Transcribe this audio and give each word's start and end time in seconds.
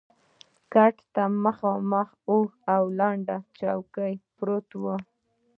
کټ 0.73 0.95
ته 1.13 1.23
مخامخ 1.43 2.07
اوږده 2.29 2.71
او 2.75 2.83
لنډه 2.99 3.37
څوکۍ 3.57 4.13
پرته 4.37 4.75
وه. 4.83 4.95